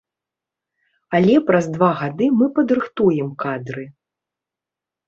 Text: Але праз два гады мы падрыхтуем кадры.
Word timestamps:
Але 1.17 1.35
праз 1.49 1.65
два 1.75 1.91
гады 2.01 2.31
мы 2.41 2.45
падрыхтуем 2.59 3.29
кадры. 3.47 3.89